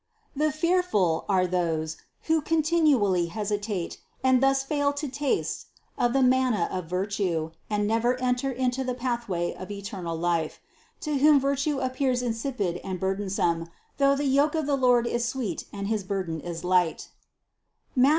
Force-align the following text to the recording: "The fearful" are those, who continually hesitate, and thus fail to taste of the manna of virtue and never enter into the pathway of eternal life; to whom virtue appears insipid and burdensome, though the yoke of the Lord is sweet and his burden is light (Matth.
"The 0.35 0.51
fearful" 0.51 1.25
are 1.29 1.45
those, 1.45 1.97
who 2.23 2.41
continually 2.41 3.27
hesitate, 3.27 3.99
and 4.23 4.41
thus 4.41 4.63
fail 4.63 4.93
to 4.93 5.07
taste 5.07 5.67
of 5.95 6.13
the 6.13 6.23
manna 6.23 6.67
of 6.71 6.85
virtue 6.87 7.51
and 7.69 7.85
never 7.85 8.19
enter 8.19 8.49
into 8.49 8.83
the 8.83 8.95
pathway 8.95 9.53
of 9.53 9.69
eternal 9.69 10.17
life; 10.17 10.59
to 11.01 11.19
whom 11.19 11.39
virtue 11.39 11.77
appears 11.77 12.23
insipid 12.23 12.77
and 12.83 12.99
burdensome, 12.99 13.69
though 13.99 14.15
the 14.15 14.25
yoke 14.25 14.55
of 14.55 14.65
the 14.65 14.75
Lord 14.75 15.05
is 15.05 15.23
sweet 15.25 15.65
and 15.71 15.87
his 15.87 16.03
burden 16.03 16.39
is 16.39 16.63
light 16.63 17.09
(Matth. 17.95 18.09